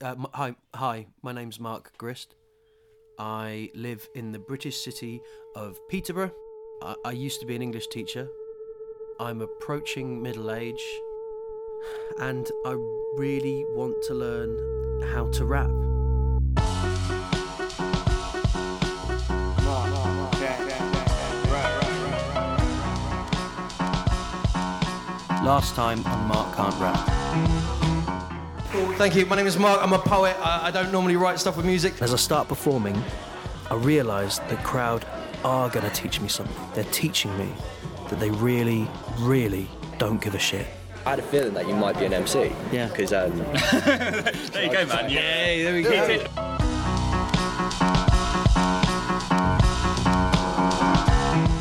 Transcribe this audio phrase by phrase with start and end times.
[0.00, 1.06] Uh, hi, hi.
[1.22, 2.36] My name's Mark Grist.
[3.18, 5.20] I live in the British city
[5.56, 6.30] of Peterborough.
[6.80, 8.28] I, I used to be an English teacher.
[9.18, 10.84] I'm approaching middle age,
[12.20, 12.76] and I
[13.16, 15.70] really want to learn how to rap.
[25.42, 27.77] Last time on Mark Can't Rap.
[28.98, 29.26] Thank you.
[29.26, 29.80] My name is Mark.
[29.80, 30.36] I'm a poet.
[30.40, 32.02] I, I don't normally write stuff with music.
[32.02, 33.00] As I start performing,
[33.70, 35.06] I realise the crowd
[35.44, 36.56] are going to teach me something.
[36.74, 37.48] They're teaching me
[38.08, 38.88] that they really,
[39.20, 39.68] really
[39.98, 40.66] don't give a shit.
[41.06, 42.50] I had a feeling that you might be an MC.
[42.72, 42.88] Yeah.
[42.88, 45.08] Because um, There you go, man.
[45.08, 45.90] Yeah, there we go.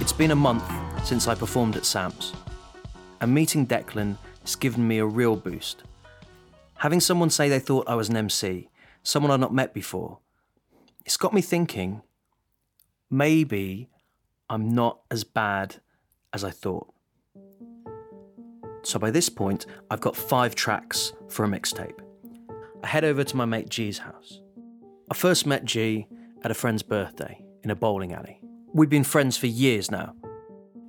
[0.01, 0.63] It's been a month
[1.05, 2.33] since I performed at Sam's,
[3.21, 5.83] and meeting Declan has given me a real boost.
[6.79, 8.69] Having someone say they thought I was an MC,
[9.01, 10.19] someone I'd not met before,
[11.05, 12.01] it's got me thinking
[13.09, 13.89] maybe
[14.49, 15.77] I'm not as bad
[16.33, 16.93] as I thought.
[18.83, 21.99] So by this point, I've got five tracks for a mixtape.
[22.83, 24.41] I head over to my mate G's house.
[25.09, 26.07] I first met G
[26.43, 28.39] at a friend's birthday in a bowling alley.
[28.73, 30.13] We've been friends for years now.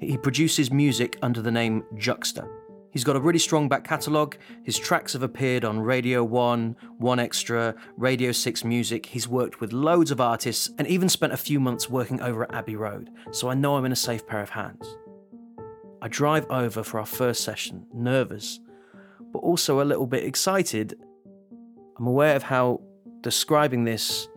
[0.01, 2.47] He produces music under the name Juxta.
[2.91, 4.37] He's got a really strong back catalogue.
[4.65, 9.07] His tracks have appeared on Radio 1, 1Xtra, Radio 6 Music.
[9.07, 12.55] He's worked with loads of artists and even spent a few months working over at
[12.55, 14.97] Abbey Road, so I know I'm in a safe pair of hands.
[16.01, 18.61] I drive over for our first session, nervous,
[19.33, 20.99] but also a little bit excited.
[21.99, 22.81] I'm aware of how
[23.21, 24.29] describing this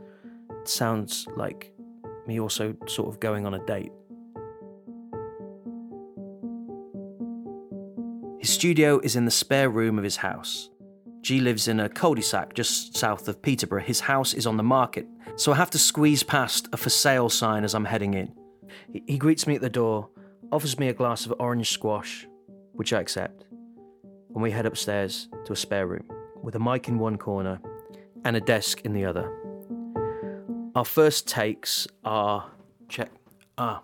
[0.66, 1.72] sounds like
[2.28, 3.92] me also sort of going on a date.
[8.42, 10.72] His studio is in the spare room of his house.
[11.22, 13.84] G lives in a cul-de-sac just south of Peterborough.
[13.84, 17.30] His house is on the market, so I have to squeeze past a for sale
[17.30, 18.34] sign as I'm heading in.
[19.06, 20.10] He, greets me at the door,
[20.52, 22.26] offers me a glass of orange squash,
[22.72, 23.46] which I accept,
[24.34, 26.10] and we head upstairs to a spare room
[26.42, 27.62] with a mic in one corner
[28.26, 29.32] and a desk in the other.
[30.74, 32.50] Our first takes are
[32.90, 33.12] check
[33.60, 33.84] are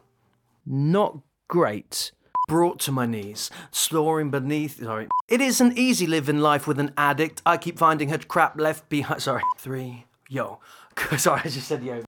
[0.66, 2.12] not great.
[2.48, 4.82] Brought to my knees, soaring beneath.
[4.82, 7.42] Sorry, it isn't easy living life with an addict.
[7.46, 9.22] I keep finding her crap left behind.
[9.22, 10.06] Sorry, three.
[10.30, 10.62] Yo,
[11.18, 12.06] sorry, I just said yo.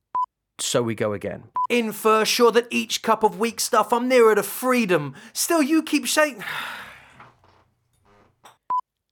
[0.57, 1.43] So we go again.
[1.69, 5.13] Infer sure that each cup of weak stuff I'm nearer to freedom.
[5.33, 6.41] Still, you keep saying.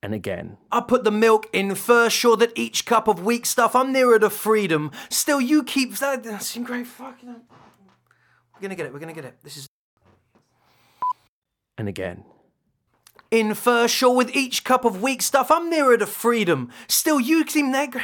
[0.01, 0.57] and again.
[0.71, 4.19] I put the milk in first, sure that each cup of weak stuff I'm nearer
[4.19, 4.91] to freedom.
[5.09, 6.23] Still, you keep that.
[6.23, 6.87] That's great.
[6.87, 7.35] Fucking.
[8.55, 8.93] We're gonna get it.
[8.93, 9.37] We're gonna get it.
[9.43, 9.67] This is.
[11.77, 12.23] And again.
[13.29, 16.71] Infer sure with each cup of weak stuff I'm nearer to freedom.
[16.87, 17.99] Still, you seem neg.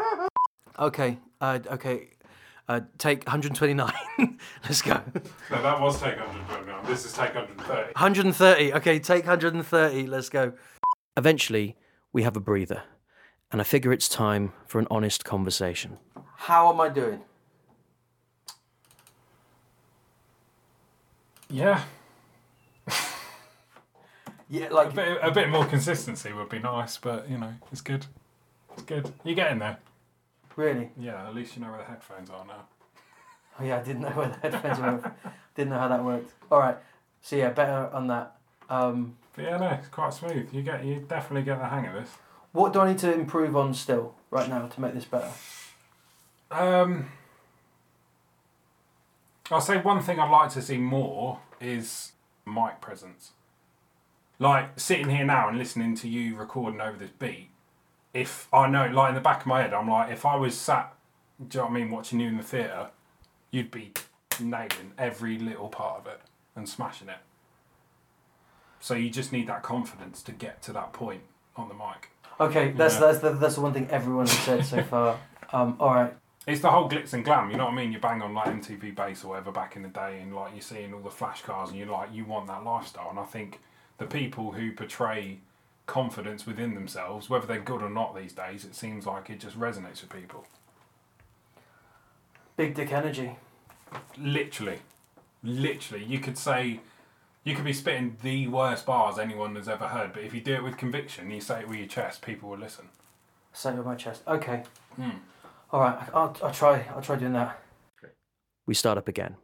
[0.78, 1.18] okay.
[1.40, 2.08] Uh, okay.
[2.68, 3.92] Uh, take 129.
[4.64, 5.00] Let's go.
[5.50, 6.86] No, that was take 129.
[6.86, 7.92] This is take 130.
[7.92, 8.72] 130.
[8.74, 10.06] Okay, take 130.
[10.06, 10.52] Let's go.
[11.16, 11.76] Eventually,
[12.12, 12.82] we have a breather,
[13.50, 15.98] and I figure it's time for an honest conversation.
[16.36, 17.20] How am I doing?
[21.50, 21.82] Yeah,
[24.52, 27.80] Yeah, a like bit, a bit more consistency would be nice, but you know, it's
[27.80, 28.04] good.
[28.74, 29.10] It's good.
[29.24, 29.78] You're getting there.
[30.56, 30.90] really.
[30.98, 32.66] Yeah, at least you know where the headphones are now.
[33.60, 35.12] Oh yeah, I didn't know where the headphones were.
[35.54, 36.32] didn't know how that worked.
[36.50, 36.76] All right.
[37.20, 38.36] So yeah, better on that.
[38.70, 40.48] Um, But yeah, no, it's quite smooth.
[40.52, 42.10] You get, you definitely get the hang of this.
[42.52, 45.30] what do I need to improve on still right now to make this better?
[46.50, 47.10] Um,
[49.50, 52.12] I'll say one thing I'd like to see more is
[52.46, 53.32] mic presence.
[54.42, 57.50] Like sitting here now and listening to you recording over this beat.
[58.12, 60.58] If I know, like in the back of my head, I'm like, if I was
[60.58, 60.92] sat,
[61.38, 62.88] do you know what I mean, watching you in the theatre,
[63.52, 63.92] you'd be
[64.40, 66.20] nailing every little part of it
[66.56, 67.18] and smashing it.
[68.80, 71.22] So you just need that confidence to get to that point
[71.56, 72.10] on the mic.
[72.40, 73.00] Okay, that's Yeah.
[73.00, 75.18] that's the, that's the one thing everyone has said so far.
[75.54, 76.14] Um, all right.
[76.46, 77.92] It's the whole glitz and glam, you know what I mean?
[77.92, 80.62] You bang on like MTV Base or whatever back in the day, and like you're
[80.62, 83.10] seeing all the flash cars, and you're like, you want that lifestyle.
[83.10, 83.60] And I think
[84.02, 85.38] the people who portray
[85.86, 89.58] confidence within themselves, whether they're good or not these days, it seems like it just
[89.58, 90.44] resonates with people.
[92.56, 93.36] Big dick energy.
[94.18, 94.80] Literally,
[95.42, 96.80] literally, you could say,
[97.44, 100.54] you could be spitting the worst bars anyone has ever heard, but if you do
[100.54, 102.86] it with conviction, you say it with your chest, people will listen.
[103.52, 104.22] Say it with my chest.
[104.26, 104.64] Okay.
[104.96, 105.10] Hmm.
[105.70, 105.98] All right.
[106.12, 106.86] I'll, I'll try.
[106.94, 107.62] I'll try doing that.
[108.66, 109.36] We start up again.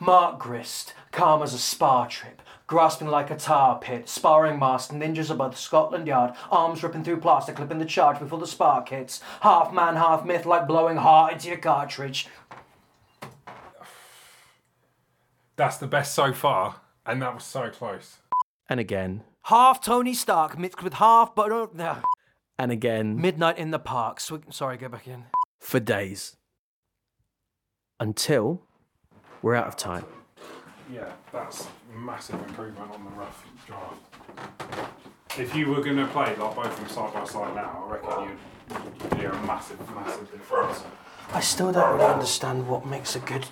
[0.00, 5.30] Mark Grist, calm as a spar trip, grasping like a tar pit, sparring masked ninjas
[5.30, 9.20] above Scotland Yard, arms ripping through plastic, clipping the charge before the spark hits.
[9.40, 12.28] Half man, half myth, like blowing heart into your cartridge.
[15.56, 18.18] That's the best so far, and that was so close.
[18.68, 19.24] And again.
[19.44, 21.98] Half Tony Stark mixed with half but uh, no.
[22.58, 23.20] And again.
[23.20, 24.20] Midnight in the Park.
[24.20, 25.24] Sw- sorry, go back in.
[25.58, 26.36] For days.
[27.98, 28.67] Until
[29.42, 30.04] we're out of time.
[30.92, 34.00] Yeah, that's massive improvement on the rough draft.
[35.38, 37.92] If you were going to play like both of them side by side now, I
[37.92, 38.36] reckon
[39.00, 40.82] you'd be a massive, massive difference.
[41.32, 43.46] I still don't really understand what makes a good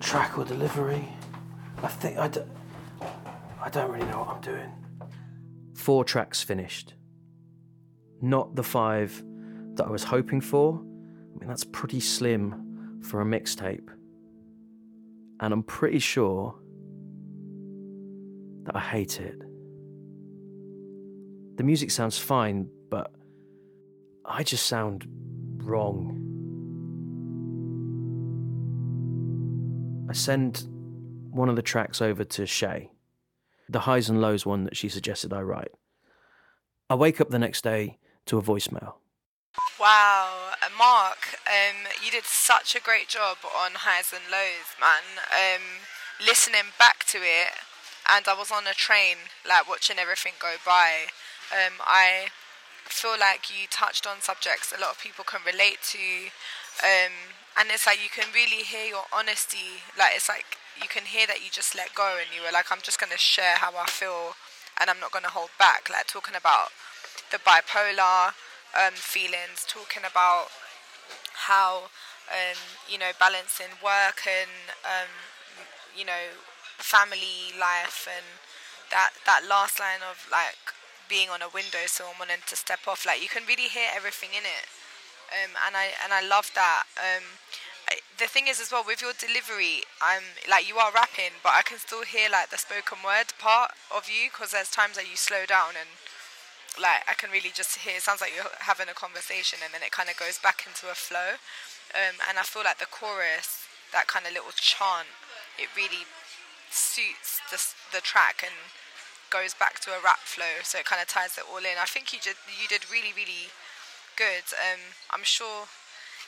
[0.00, 1.08] track or delivery.
[1.82, 2.40] I think I, d-
[3.62, 4.70] I don't really know what I'm doing.
[5.74, 6.94] Four tracks finished.
[8.20, 9.24] Not the five
[9.76, 10.74] that I was hoping for.
[10.74, 13.88] I mean, that's pretty slim for a mixtape.
[15.40, 16.54] And I'm pretty sure
[18.64, 19.38] that I hate it.
[21.56, 23.10] The music sounds fine, but
[24.24, 25.06] I just sound
[25.62, 26.16] wrong.
[30.10, 30.66] I send
[31.30, 32.90] one of the tracks over to Shay,
[33.68, 35.72] the highs and lows one that she suggested I write.
[36.90, 38.94] I wake up the next day to a voicemail.
[39.80, 45.24] Wow, uh, Mark, um, you did such a great job on highs and lows, man.
[45.32, 45.88] Um,
[46.20, 47.56] listening back to it,
[48.04, 51.08] and I was on a train, like watching everything go by.
[51.48, 52.28] Um, I
[52.84, 56.28] feel like you touched on subjects a lot of people can relate to.
[56.84, 59.80] Um, and it's like you can really hear your honesty.
[59.96, 62.68] Like it's like you can hear that you just let go, and you were like,
[62.70, 64.36] I'm just gonna share how I feel,
[64.76, 65.88] and I'm not gonna hold back.
[65.88, 66.68] Like talking about
[67.32, 68.36] the bipolar
[68.74, 70.48] um, feelings, talking about
[71.48, 71.90] how
[72.30, 72.58] um,
[72.88, 74.50] you know balancing work and
[74.84, 75.10] um,
[75.96, 76.38] you know
[76.78, 78.26] family life, and
[78.90, 80.74] that that last line of like
[81.08, 83.04] being on a windowsill and wanting to step off.
[83.06, 84.66] Like you can really hear everything in it
[85.30, 86.84] um, and I and I love that.
[86.98, 87.38] Um,
[87.88, 91.52] I, the thing is as well with your delivery, I'm like you are rapping, but
[91.54, 95.08] I can still hear like the spoken word part of you because there's times that
[95.10, 95.90] you slow down and
[96.78, 97.96] like I can really just hear.
[97.96, 100.86] It sounds like you're having a conversation, and then it kind of goes back into
[100.90, 101.40] a flow.
[101.90, 105.10] Um, and I feel like the chorus, that kind of little chant,
[105.58, 106.06] it really
[106.70, 107.58] suits the
[107.90, 108.54] the track and
[109.30, 110.62] goes back to a rap flow.
[110.62, 111.78] So it kind of ties it all in.
[111.80, 113.50] I think you did you did really really
[114.14, 114.46] good.
[114.54, 115.66] Um, I'm sure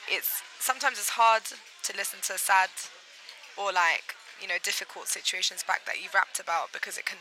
[0.09, 1.43] it's sometimes it's hard
[1.83, 2.69] to listen to sad
[3.55, 7.19] or like you know difficult situations back that you've rapped about because it can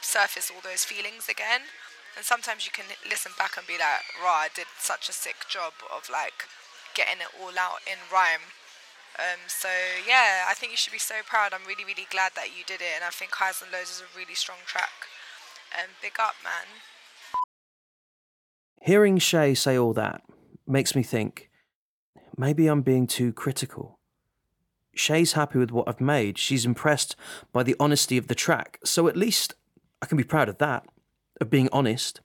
[0.00, 1.62] surface all those feelings again.
[2.16, 5.48] And sometimes you can listen back and be like, "Raw, I did such a sick
[5.48, 6.48] job of like
[6.94, 8.52] getting it all out in rhyme."
[9.18, 9.68] Um, so
[10.06, 11.52] yeah, I think you should be so proud.
[11.52, 14.00] I'm really, really glad that you did it, and I think Highs and Lows is
[14.00, 15.08] a really strong track.
[15.76, 16.68] Um, big up, man.
[18.80, 20.22] Hearing Shay say all that
[20.66, 21.50] makes me think
[22.36, 23.98] maybe I'm being too critical.
[24.94, 26.36] Shay's happy with what I've made.
[26.36, 27.16] She's impressed
[27.52, 28.78] by the honesty of the track.
[28.84, 29.54] So at least
[30.02, 30.84] I can be proud of that,
[31.40, 32.20] of being honest.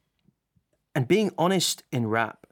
[0.93, 2.47] And being honest in rap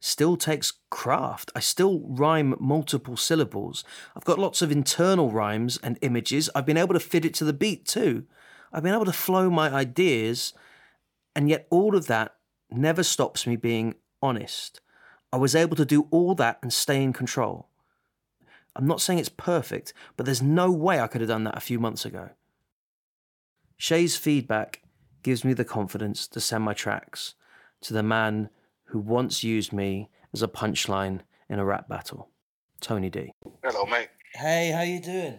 [0.00, 1.50] still takes craft.
[1.56, 3.84] I still rhyme multiple syllables.
[4.14, 6.50] I've got lots of internal rhymes and images.
[6.54, 8.24] I've been able to fit it to the beat too.
[8.72, 10.52] I've been able to flow my ideas.
[11.34, 12.34] And yet all of that
[12.70, 14.80] never stops me being honest.
[15.32, 17.68] I was able to do all that and stay in control.
[18.76, 21.60] I'm not saying it's perfect, but there's no way I could have done that a
[21.60, 22.30] few months ago.
[23.76, 24.83] Shay's feedback
[25.24, 27.34] gives me the confidence to send my tracks
[27.80, 28.50] to the man
[28.84, 32.28] who once used me as a punchline in a rap battle,
[32.80, 33.32] Tony D.
[33.64, 34.08] Hello, mate.
[34.34, 35.38] Hey, how you doing?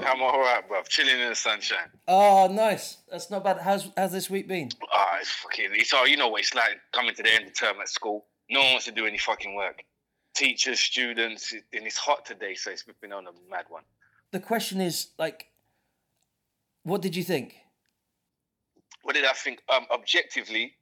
[0.00, 0.88] I'm all right, bruv.
[0.88, 1.90] Chilling in the sunshine.
[2.08, 2.98] Oh, nice.
[3.10, 3.58] That's not bad.
[3.60, 4.70] How's how's this week been?
[4.92, 5.70] Ah, it's fucking.
[5.72, 8.26] It's all you know what it's like coming to the end of term at school.
[8.50, 9.84] No one wants to do any fucking work.
[10.34, 13.84] Teachers, students, and it's hot today, so it's been on a mad one.
[14.32, 15.46] The question is like,
[16.82, 17.56] what did you think?
[19.06, 19.62] What did I think?
[19.72, 20.74] Um, objectively,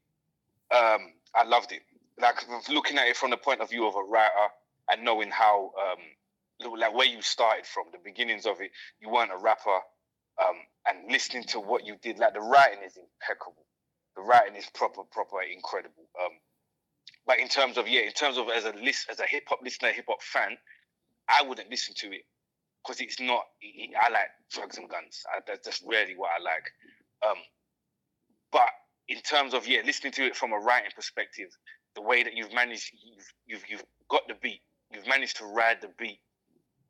[0.75, 1.83] um, I loved it.
[2.19, 2.37] Like
[2.71, 4.49] looking at it from the point of view of a writer
[4.91, 8.71] and knowing how, um, like where you started from, the beginnings of it.
[8.99, 9.77] You weren't a rapper,
[10.43, 10.57] um,
[10.89, 13.67] and listening to what you did, like the writing is impeccable.
[14.17, 16.09] The writing is proper, proper, incredible.
[16.19, 16.33] Um,
[17.27, 19.61] but in terms of yeah, in terms of as a list, as a hip hop
[19.63, 20.57] listener, hip hop fan,
[21.29, 22.23] I wouldn't listen to it
[22.83, 23.45] because it's not.
[23.63, 25.25] I like drugs and guns.
[25.29, 26.65] I, that's just really what I like.
[27.29, 27.37] Um,
[28.55, 28.71] but
[29.09, 31.49] in terms of yeah, listening to it from a writing perspective,
[31.97, 34.61] the way that you've managed, you've you've, you've got the beat,
[34.93, 36.21] you've managed to ride the beat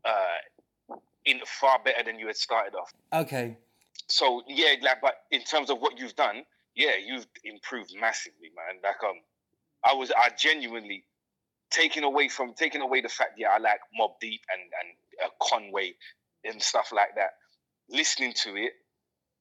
[0.04, 0.94] uh,
[1.24, 2.92] in far better than you had started off.
[3.12, 3.56] Okay.
[4.08, 6.42] So yeah, like, but in terms of what you've done,
[6.76, 8.80] yeah, you've improved massively, man.
[8.82, 9.16] Like, um,
[9.82, 11.04] I was, I genuinely
[11.70, 15.46] taking away from taking away the fact, yeah, I like Mobb Deep and and uh,
[15.48, 15.94] Conway
[16.44, 17.30] and stuff like that.
[17.88, 18.72] Listening to it,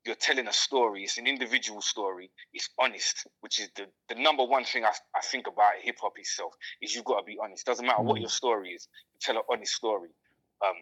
[0.06, 1.04] you're telling a story.
[1.04, 2.30] It's an individual story.
[2.54, 6.14] It's honest, which is the, the number one thing I, I think about hip hop
[6.18, 7.66] itself is you've got to be honest.
[7.66, 8.88] Doesn't matter what your story is.
[9.14, 10.10] You tell an honest story,
[10.66, 10.76] um,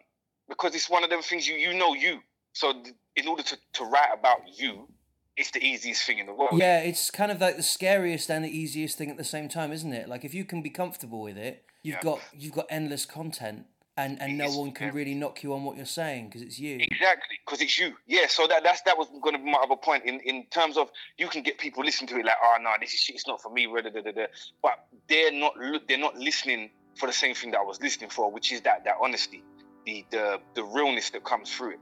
[0.48, 2.20] because it's one of them things you you know you.
[2.52, 4.88] So th- in order to, to write about you,
[5.36, 6.58] it's the easiest thing in the world.
[6.58, 9.72] Yeah, it's kind of like the scariest and the easiest thing at the same time,
[9.72, 10.08] isn't it?
[10.08, 12.02] Like if you can be comfortable with it, you've Yeah.
[12.02, 15.64] got you've got endless content, and and no one can very- really knock you on
[15.64, 16.78] what you're saying because it's you.
[16.80, 17.94] Exactly, because it's you.
[18.06, 20.76] Yeah, so that that's that was going to be my other point in in terms
[20.76, 23.16] of you can get people listening to it like, ah, oh no, this is shit.
[23.16, 23.66] It's not for me.
[23.66, 24.74] But
[25.08, 25.54] they're not
[25.88, 28.84] they're not listening for the same thing that I was listening for, which is that
[28.84, 29.42] that honesty,
[29.84, 31.80] the the the realness that comes through it.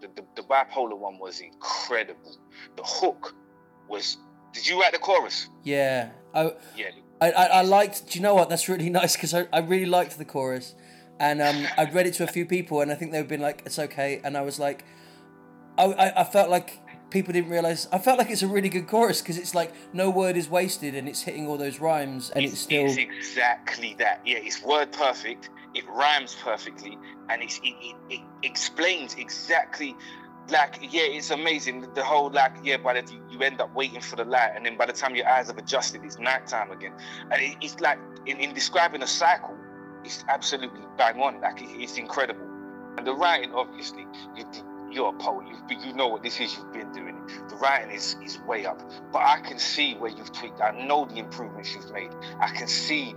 [0.00, 2.38] The, the, the bipolar one was incredible.
[2.76, 3.34] The hook
[3.88, 4.16] was.
[4.54, 5.48] Did you write the chorus?
[5.64, 6.90] Yeah, I Yeah.
[7.22, 8.10] I, I, I liked.
[8.10, 8.48] Do you know what?
[8.48, 10.74] That's really nice because I, I really liked the chorus,
[11.20, 13.62] and um, I read it to a few people, and I think they've been like,
[13.64, 14.84] "It's okay," and I was like,
[15.78, 17.86] I, I, I felt like people didn't realize.
[17.92, 20.96] I felt like it's a really good chorus because it's like no word is wasted,
[20.96, 22.86] and it's hitting all those rhymes, and it's still.
[22.86, 24.20] It's exactly that.
[24.26, 25.50] Yeah, it's word perfect.
[25.74, 26.98] It rhymes perfectly,
[27.30, 29.94] and it's, it, it, it explains exactly.
[30.50, 31.86] Like, yeah, it's amazing.
[31.94, 34.76] The whole like, yeah, by the you end up waiting for the light, and then
[34.76, 36.92] by the time your eyes have adjusted, it's nighttime again.
[37.30, 39.56] And it, it's like in, in describing a cycle,
[40.04, 41.40] it's absolutely bang on.
[41.40, 42.46] Like, it, it's incredible.
[42.98, 44.04] And the writing, obviously,
[44.36, 44.44] you,
[44.90, 45.46] you're a poet.
[45.48, 46.56] You've you know what this is.
[46.56, 47.48] You've been doing it.
[47.48, 48.82] The writing is is way up.
[49.12, 50.60] But I can see where you've tweaked.
[50.60, 52.10] I know the improvements you've made.
[52.40, 53.14] I can see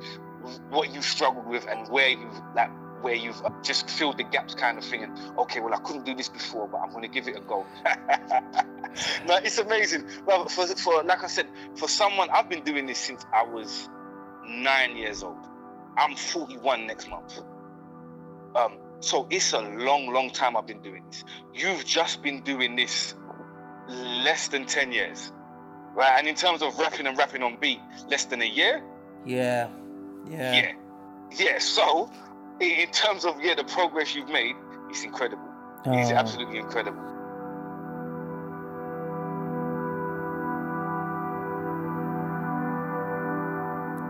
[0.69, 2.69] what you've struggled with and where you've like
[3.05, 6.15] where you've just filled the gaps kind of thing and okay well i couldn't do
[6.15, 7.63] this before but i'm going to give it a go.
[9.27, 10.05] No it's amazing.
[10.25, 13.89] Well for, for like i said for someone i've been doing this since i was
[14.47, 15.37] nine years old.
[15.97, 17.41] I'm 41 next month.
[18.55, 21.23] Um so it's a long long time i've been doing this.
[21.53, 23.13] You've just been doing this
[23.87, 25.31] less than 10 years
[25.93, 26.17] right?
[26.17, 28.83] And in terms of rapping and rapping on beat less than a year?
[29.25, 29.69] Yeah,
[30.27, 30.53] yeah.
[30.53, 30.71] yeah.
[31.31, 32.09] Yeah, so
[32.59, 34.55] in terms of yeah, the progress you've made,
[34.89, 35.43] it's incredible.
[35.85, 36.15] It's Oh.
[36.15, 37.01] absolutely incredible.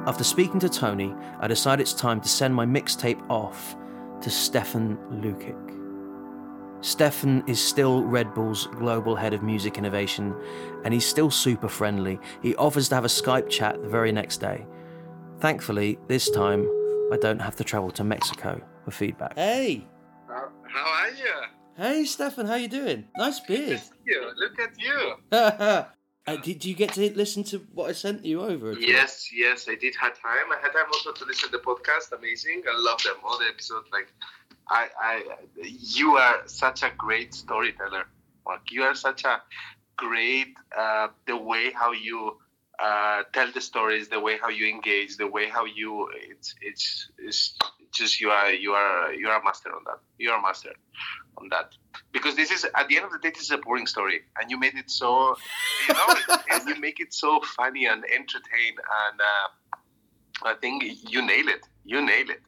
[0.07, 3.75] After speaking to Tony, I decide it's time to send my mixtape off
[4.21, 5.57] to Stefan Lukic.
[6.85, 10.35] Stefan is still Red Bull's global head of music innovation,
[10.83, 12.19] and he's still super friendly.
[12.43, 14.67] He offers to have a Skype chat the very next day.
[15.39, 16.69] Thankfully, this time,
[17.11, 19.35] I don't have to travel to Mexico for feedback.
[19.35, 19.87] Hey!
[20.27, 21.33] How, how are you?
[21.77, 23.05] Hey, Stefan, how you doing?
[23.17, 23.81] Nice beard.
[24.05, 25.13] You look at you.
[25.31, 25.85] uh,
[26.41, 28.71] did you get to listen to what I sent you over?
[28.71, 28.81] at all?
[28.81, 30.51] Yes, yes, I did have time.
[30.51, 32.17] I had time also to listen to the podcast.
[32.17, 32.63] Amazing.
[32.67, 33.15] I love them.
[33.23, 33.87] All the episodes.
[33.91, 34.11] Like,
[34.69, 35.23] I, I,
[35.61, 38.07] you are such a great storyteller,
[38.47, 38.61] Mark.
[38.71, 39.41] You are such a
[39.97, 42.37] great uh, the way how you
[42.79, 47.09] uh, tell the stories, the way how you engage, the way how you it's it's
[47.17, 47.57] it's
[47.93, 49.99] just you are you are you are a master on that.
[50.17, 50.73] You are a master
[51.37, 51.73] on that
[52.11, 54.49] because this is at the end of the day this is a boring story and
[54.49, 55.35] you made it so
[55.87, 56.15] you know
[56.51, 59.77] and you make it so funny and entertained and uh,
[60.43, 61.67] I think you nail it.
[61.83, 62.41] You nail it.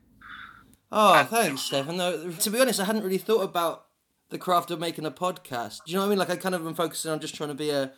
[0.92, 1.98] Oh, thanks, Stefan.
[1.98, 3.86] No, to be honest, I hadn't really thought about
[4.30, 5.80] the craft of making a podcast.
[5.86, 6.20] Do you know what I mean?
[6.20, 7.92] Like, I kind of am focusing on just trying to be a.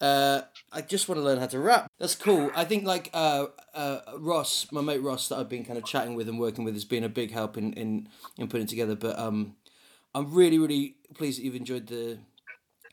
[0.00, 0.42] Uh,
[0.72, 1.90] I just want to learn how to rap.
[1.98, 2.50] That's cool.
[2.54, 6.14] I think like uh, uh, Ross, my mate Ross, that I've been kind of chatting
[6.14, 8.96] with and working with, has been a big help in in, in putting together.
[8.96, 9.56] But um,
[10.14, 12.18] I'm really really pleased that you've enjoyed the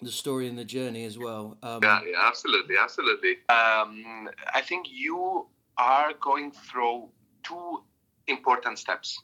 [0.01, 1.57] the story and the journey as well.
[1.63, 3.37] Um, Yeah, yeah, absolutely, absolutely.
[3.49, 5.47] Um, I think you
[5.77, 7.09] are going through
[7.43, 7.83] two
[8.27, 9.19] important steps.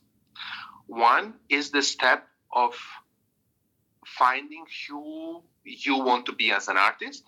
[0.88, 2.76] One is the step of
[4.06, 7.24] finding who you want to be as an artist.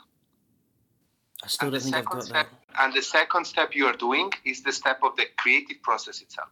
[1.46, 2.84] I still And don't the think I've second got step, that.
[2.84, 6.50] and the second step you are doing is the step of the creative process itself.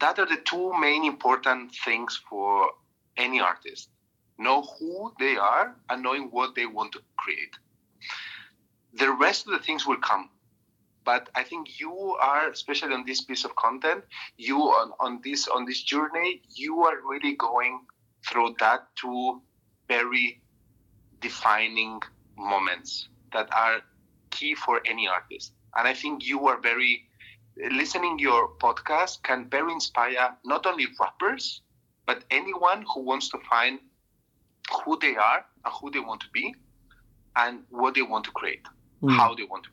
[0.00, 2.70] That are the two main important things for
[3.18, 3.90] any artist.
[4.38, 7.54] Know who they are and knowing what they want to create.
[8.94, 10.30] The rest of the things will come.
[11.04, 14.04] But I think you are, especially on this piece of content,
[14.38, 17.80] you on, on this on this journey, you are really going
[18.26, 19.42] through that two
[19.88, 20.40] very
[21.20, 22.00] defining
[22.36, 23.80] moments that are
[24.30, 25.52] key for any artist.
[25.76, 27.04] And I think you are very
[27.70, 31.62] listening your podcast can very inspire not only rappers
[32.06, 33.78] but anyone who wants to find
[34.84, 36.54] who they are and who they want to be
[37.36, 38.62] and what they want to create
[39.02, 39.10] Mm.
[39.16, 39.70] how they want to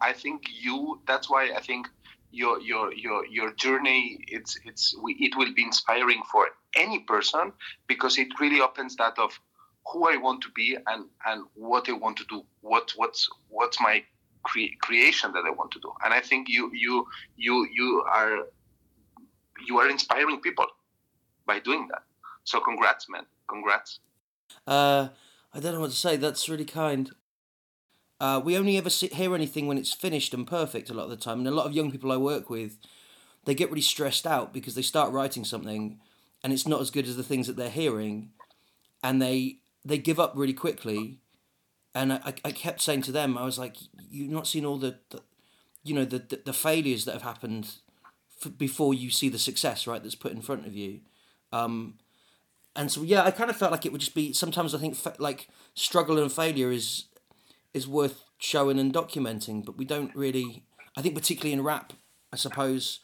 [0.00, 1.86] i think you that's why i think
[2.30, 7.52] your your your your journey it's it's we, it will be inspiring for any person
[7.88, 9.38] because it really opens that of
[9.86, 13.80] who i want to be and and what i want to do what what's what's
[13.80, 14.02] my
[14.42, 17.06] cre- creation that i want to do and i think you you
[17.36, 18.46] you you are
[19.66, 20.66] you are inspiring people
[21.46, 22.02] by doing that
[22.44, 24.00] so congrats man congrats
[24.66, 25.08] Uh,
[25.52, 26.16] I don't know what to say.
[26.16, 27.10] That's really kind.
[28.20, 31.10] Uh, we only ever sit, hear anything when it's finished and perfect a lot of
[31.10, 31.38] the time.
[31.38, 32.78] And a lot of young people I work with,
[33.44, 35.98] they get really stressed out because they start writing something
[36.42, 38.30] and it's not as good as the things that they're hearing,
[39.02, 41.18] and they they give up really quickly.
[41.94, 43.76] And I, I kept saying to them, I was like,
[44.10, 45.22] you've not seen all the, the
[45.82, 47.72] you know, the, the, the failures that have happened
[48.44, 51.00] f- before you see the success, right, that's put in front of you.
[51.52, 51.94] Um,
[52.76, 54.32] and so yeah, I kind of felt like it would just be.
[54.32, 57.06] Sometimes I think fa- like struggle and failure is
[57.74, 60.64] is worth showing and documenting, but we don't really.
[60.96, 61.92] I think particularly in rap,
[62.32, 63.00] I suppose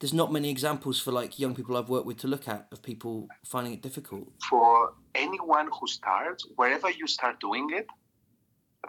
[0.00, 2.82] there's not many examples for like young people I've worked with to look at of
[2.82, 4.28] people finding it difficult.
[4.48, 7.86] for anyone who starts, wherever you start doing it,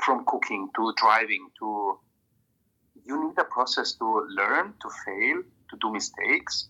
[0.04, 2.00] from cooking to driving to,
[3.06, 6.70] you need a process to learn, to fail, to do mistakes,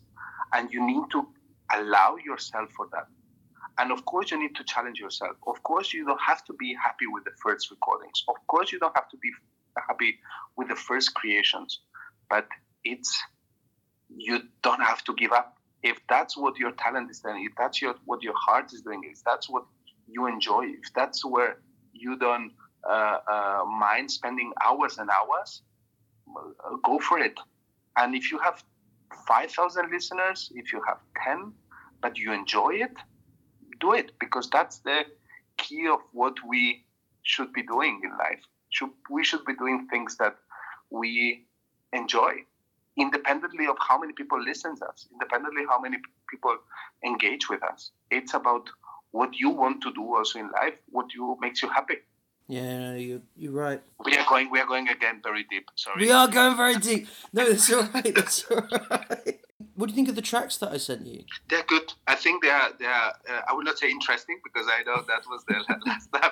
[0.53, 1.27] and you need to
[1.75, 3.07] allow yourself for that.
[3.79, 5.35] And of course, you need to challenge yourself.
[5.45, 8.23] Of course, you don't have to be happy with the first recordings.
[8.27, 9.31] Of course, you don't have to be
[9.87, 10.19] happy
[10.55, 11.81] with the first creations,
[12.29, 12.47] but
[12.83, 13.21] it's
[14.15, 17.81] you don't have to give up if that's what your talent is doing, if that's
[17.81, 19.65] your what your heart is doing, if that's what
[20.07, 21.57] you enjoy, if that's where
[21.93, 22.51] you don't
[22.89, 25.61] uh, uh, mind spending hours and hours,
[26.35, 27.37] uh, go for it.
[27.97, 28.63] And if you have
[29.27, 31.53] five thousand listeners, if you have ten,
[32.01, 32.95] but you enjoy it,
[33.79, 35.05] do it because that's the
[35.57, 36.85] key of what we
[37.23, 38.43] should be doing in life.
[38.69, 40.35] Should we should be doing things that
[40.89, 41.45] we
[41.93, 42.45] enjoy
[42.97, 45.97] independently of how many people listen to us, independently how many
[46.29, 46.55] people
[47.05, 47.91] engage with us.
[48.11, 48.69] It's about
[49.11, 51.97] what you want to do also in life, what you makes you happy.
[52.47, 53.81] Yeah, you you're right.
[54.05, 55.69] We are going we are going again very deep.
[55.75, 56.05] Sorry.
[56.05, 57.07] We are going very deep.
[57.33, 58.15] No, that's all right.
[58.15, 59.39] That's all right.
[59.75, 61.23] What do you think of the tracks that I sent you?
[61.49, 61.93] They're good.
[62.07, 62.69] I think they are.
[62.79, 63.13] They are.
[63.29, 65.55] Uh, I would not say interesting because I know that was the
[65.85, 66.31] last time.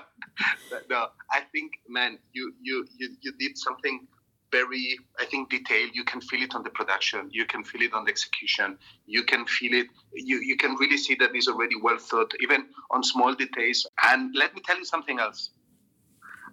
[0.70, 4.08] But no, I think, man, you you you you did something
[4.52, 5.92] very, I think, detailed.
[5.94, 7.30] You can feel it on the production.
[7.32, 8.78] You can feel it on the execution.
[9.06, 9.88] You can feel it.
[10.14, 13.86] You you can really see that it's already well thought, even on small details.
[14.04, 15.50] And let me tell you something else.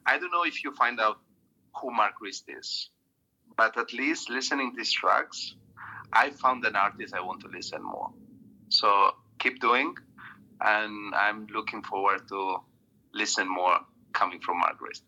[0.07, 1.19] I don't know if you find out
[1.81, 2.91] who Mark Grist is,
[3.57, 5.55] but at least listening these tracks,
[6.13, 8.11] I found an artist I want to listen more.
[8.69, 9.95] So keep doing,
[10.61, 12.57] and I'm looking forward to
[13.15, 13.79] listen more
[14.13, 15.05] coming from Mark Grist.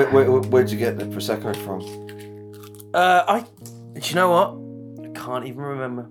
[0.00, 1.82] Where, where, where'd you get the prosecco from?
[2.94, 3.40] Uh, I.
[3.92, 5.10] Do you know what?
[5.10, 6.08] I can't even remember.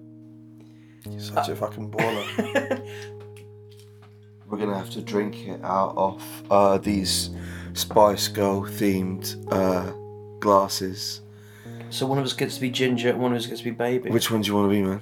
[1.09, 2.85] You're such a fucking baller.
[4.47, 6.21] We're gonna have to drink it out of
[6.51, 7.31] uh, these
[7.73, 9.91] Spice Girl themed uh,
[10.39, 11.21] glasses.
[11.89, 13.71] So one of us gets to be ginger, and one of us gets to be
[13.71, 14.11] baby.
[14.11, 15.01] Which one do you want to be, man?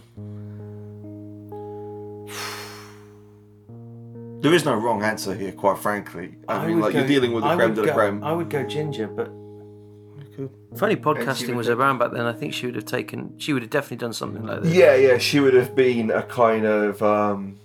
[4.48, 6.36] There is no wrong answer here, quite frankly.
[6.48, 8.24] I, mean, like go- you're dealing with the I creme de la go- creme.
[8.24, 9.28] I would go ginger, but
[10.72, 13.34] if only podcasting was do- around back then, I think she would have taken.
[13.40, 14.74] She would have definitely done something like this.
[14.74, 17.58] Yeah, yeah, she would have been a kind of um,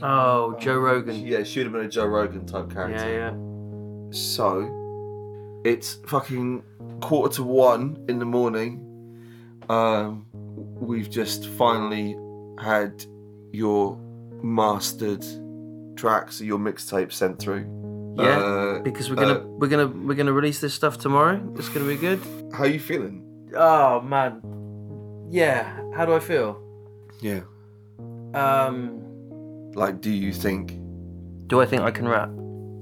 [0.00, 1.14] Oh, Joe Rogan.
[1.26, 3.06] yeah, she would have been a Joe Rogan type character.
[3.06, 4.10] Yeah, yeah.
[4.12, 6.62] So, it's fucking
[7.02, 8.86] quarter to one in the morning.
[9.68, 10.24] Um,
[10.80, 12.16] we've just finally
[12.58, 13.04] had
[13.52, 13.98] your
[14.42, 15.22] mastered
[16.04, 17.64] tracks, your mixtape sent through.
[18.16, 21.36] Yeah, Uh, because we're gonna uh, we're gonna we're gonna release this stuff tomorrow.
[21.56, 22.20] It's gonna be good.
[22.52, 23.22] how are you feeling?
[23.54, 24.40] Oh man,
[25.30, 25.62] yeah.
[25.94, 26.58] How do I feel?
[27.20, 27.40] Yeah.
[28.34, 28.98] Um,
[29.74, 30.78] Like, do you think?
[31.48, 32.30] do I think I can rap?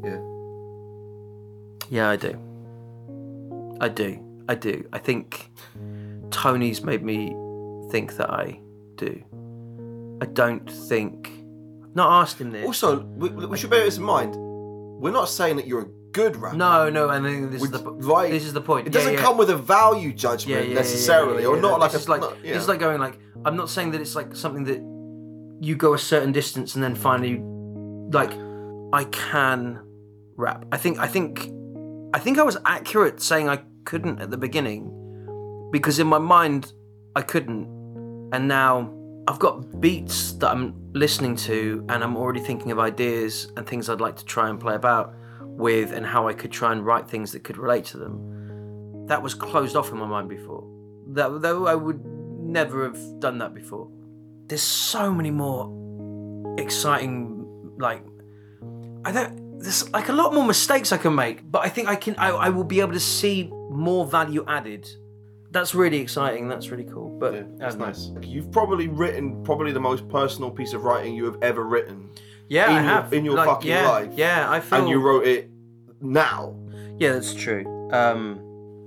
[0.04, 0.20] Yeah.
[1.90, 2.33] Yeah, I do.
[3.81, 4.18] I do.
[4.48, 4.85] I do.
[4.92, 5.50] I think
[6.31, 7.35] Tony's made me
[7.90, 8.61] think that I
[8.96, 9.12] do.
[10.22, 11.33] I don't think.
[11.99, 12.65] Not asked him this.
[12.65, 12.89] Also,
[13.21, 14.31] we, we should bear this in mind.
[15.03, 16.57] We're not saying that you're a good rapper.
[16.57, 17.83] no, no, and this is the
[18.15, 18.31] right.
[18.31, 18.87] this is the point.
[18.87, 19.21] It Yeah, doesn't yeah.
[19.27, 22.67] come with a value judgment yeah, necessarily, or not no, like is like not- this
[22.69, 24.81] like going like I'm not saying that it's like something that
[25.67, 27.35] you go a certain distance and then finally
[28.19, 28.33] like
[28.93, 29.81] I can
[30.37, 30.65] rap.
[30.73, 31.33] I think I think
[32.15, 34.83] I think I was accurate saying I couldn't at the beginning
[35.73, 36.73] because in my mind
[37.17, 37.65] I couldn't,
[38.33, 38.73] and now
[39.29, 43.88] I've got beats that I'm listening to, and I'm already thinking of ideas and things
[43.88, 47.09] I'd like to try and play about with, and how I could try and write
[47.09, 49.07] things that could relate to them.
[49.07, 50.64] That was closed off in my mind before.
[51.09, 52.05] That though I would
[52.48, 53.90] never have done that before.
[54.46, 58.03] There's so many more exciting, like
[59.05, 59.61] I don't.
[59.61, 62.14] There's like a lot more mistakes I can make, but I think I can.
[62.16, 64.88] I, I will be able to see more value added.
[65.51, 66.49] That's really exciting.
[66.49, 67.09] That's really cool.
[67.19, 68.11] But Yeah, that's don't nice.
[68.23, 72.11] You've probably written probably the most personal piece of writing you have ever written.
[72.49, 74.13] Yeah, in I your, have in your Like, fucking yeah, life.
[74.15, 74.81] Yeah, I feel.
[74.81, 75.51] And you wrote it
[76.01, 76.55] now.
[76.99, 77.65] Yeah, that's true.
[77.93, 78.41] Um,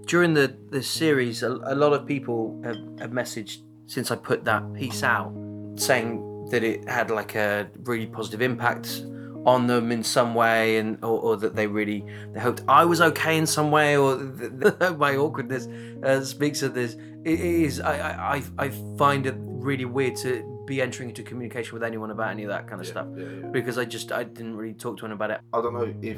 [0.05, 4.45] during the, the series, a, a lot of people have, have messaged since I put
[4.45, 5.33] that piece out,
[5.75, 9.05] saying that it had like a really positive impact
[9.45, 13.01] on them in some way, and or, or that they really they hoped I was
[13.01, 15.67] okay in some way, or th- th- my awkwardness
[16.03, 16.95] uh, speaks of this.
[17.23, 21.83] It is I, I I find it really weird to be entering into communication with
[21.83, 23.07] anyone about any of that kind of stuff
[23.51, 25.41] because I just I didn't really talk to anyone about it.
[25.53, 26.17] I don't know if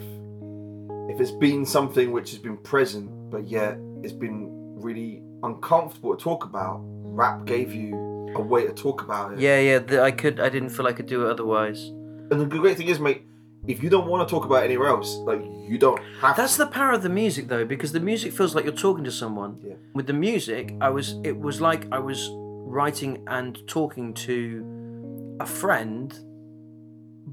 [1.10, 6.24] if it's been something which has been present, but yet it's been really uncomfortable to
[6.24, 6.82] talk about.
[6.84, 7.96] Rap gave you
[8.36, 9.40] a way to talk about it.
[9.40, 9.80] Yeah, yeah.
[9.80, 10.40] The, I could.
[10.40, 11.92] I didn't feel I could do it otherwise.
[12.42, 13.26] And the great thing is, mate,
[13.68, 16.36] if you don't want to talk about anywhere else, like you don't have.
[16.36, 19.12] That's the power of the music, though, because the music feels like you're talking to
[19.12, 19.60] someone.
[19.64, 19.76] Yeah.
[19.94, 21.16] With the music, I was.
[21.24, 26.14] It was like I was writing and talking to a friend,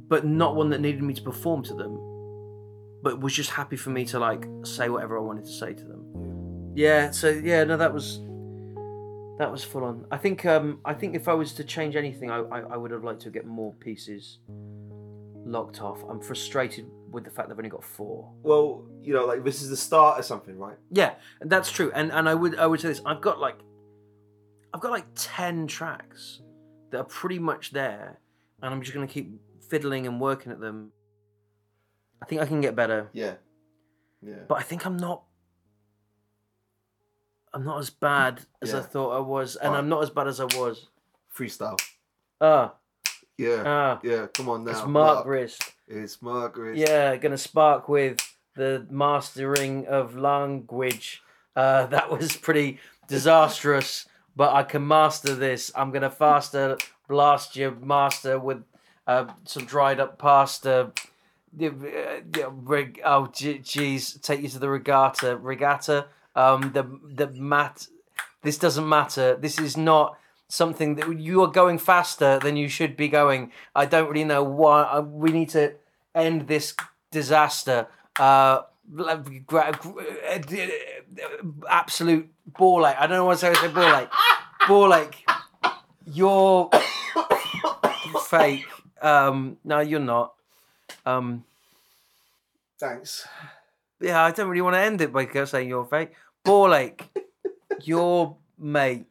[0.08, 1.96] but not one that needed me to perform to them,
[3.02, 5.84] but was just happy for me to like say whatever I wanted to say to
[5.84, 6.72] them.
[6.76, 7.10] Yeah.
[7.10, 8.20] So yeah, no, that was.
[9.38, 10.04] That was full on.
[10.10, 10.44] I think.
[10.44, 10.80] Um.
[10.84, 12.40] I think if I was to change anything, I.
[12.40, 14.38] I, I would have liked to get more pieces
[15.50, 16.02] locked off.
[16.08, 18.30] I'm frustrated with the fact that I've only got four.
[18.42, 20.76] Well, you know, like this is the start of something, right?
[20.90, 21.90] Yeah, that's true.
[21.94, 23.00] And and I would I would say this.
[23.04, 23.58] I've got like
[24.72, 26.40] I've got like ten tracks
[26.90, 28.18] that are pretty much there,
[28.62, 29.32] and I'm just gonna keep
[29.68, 30.92] fiddling and working at them.
[32.22, 33.34] I think I can get better, Yeah.
[34.22, 34.44] Yeah.
[34.46, 35.24] but I think I'm not.
[37.52, 39.78] I'm not as bad as I thought I was, and Alright.
[39.82, 40.88] I'm not as bad as I was.
[41.36, 41.80] Freestyle.
[42.40, 42.74] Ah,
[43.40, 43.62] Yeah.
[43.66, 44.26] ah, yeah.
[44.34, 44.72] Come on now.
[44.72, 45.72] it's Mark Grist.
[45.88, 46.78] It's Mark Grist.
[46.78, 48.18] Yeah, gonna spark with
[48.54, 51.22] the mastering of language.
[51.56, 55.70] Uh, that was pretty disastrous, but I can master this.
[55.74, 56.76] I'm gonna faster
[57.08, 58.62] blast your master with
[59.06, 60.92] uh, some dried up pasta.
[61.56, 65.36] Yeah, uh, yeah, rig- Oh, je- jeez, take you to the regatta.
[65.36, 66.06] Regatta.
[66.36, 67.86] Um, the the mat.
[68.42, 69.36] This doesn't matter.
[69.36, 70.16] This is not
[70.50, 73.52] something that you are going faster than you should be going.
[73.74, 74.82] I don't really know why.
[74.82, 75.74] uh, We need to
[76.14, 76.74] end this
[77.10, 77.86] disaster.
[78.18, 78.62] Uh,
[78.94, 79.78] gra- gra-
[81.68, 82.96] absolute ball ache.
[82.98, 83.68] I don't know what to say.
[83.68, 84.08] Ball ache.
[84.68, 85.24] Ball ache.
[86.06, 86.68] You're
[88.28, 88.66] fake.
[89.00, 90.34] Um, no, you're not.
[91.06, 91.44] Um,
[92.78, 93.26] Thanks.
[94.00, 96.12] yeah, I don't really want to end it by saying you're fake.
[96.44, 97.08] Ball ache.
[97.82, 99.06] Your mate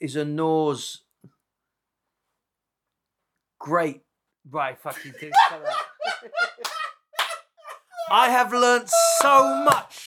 [0.00, 1.02] is a nose.
[3.58, 4.02] Great.
[4.50, 5.20] Right, fucking you.
[5.20, 5.74] dude, shut up.
[8.10, 8.88] I have learnt
[9.20, 10.06] so much.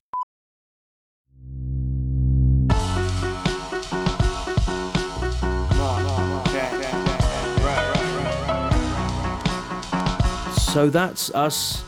[10.72, 11.84] So that's us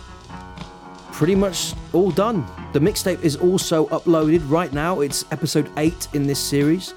[1.10, 2.44] pretty much all done.
[2.74, 5.00] The mixtape is also uploaded right now.
[5.00, 6.92] It's episode 8 in this series.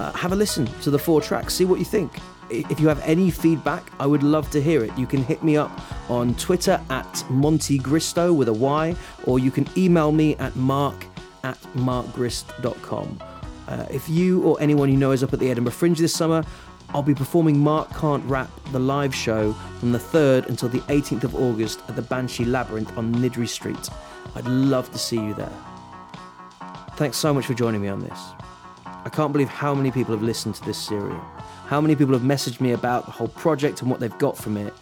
[0.00, 2.10] Uh, have a listen to the four tracks, see what you think.
[2.48, 4.96] If you have any feedback, I would love to hear it.
[4.96, 5.70] You can hit me up
[6.08, 11.04] on Twitter at Monty Gristo with a Y, or you can email me at mark
[11.44, 13.20] at markgrist.com.
[13.68, 16.42] Uh, if you or anyone you know is up at the Edinburgh Fringe this summer,
[16.94, 21.24] I'll be performing Mark Can't Rap, the live show, from the 3rd until the 18th
[21.24, 23.90] of August at the Banshee Labyrinth on Niddry Street.
[24.34, 25.52] I'd love to see you there.
[26.96, 28.18] Thanks so much for joining me on this.
[29.04, 31.20] I can't believe how many people have listened to this serial,
[31.66, 34.56] how many people have messaged me about the whole project and what they've got from
[34.56, 34.74] it.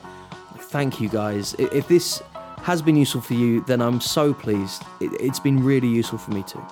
[0.59, 1.55] Thank you guys.
[1.59, 2.23] If this
[2.63, 4.83] has been useful for you, then I'm so pleased.
[5.01, 6.65] It's been really useful for me too.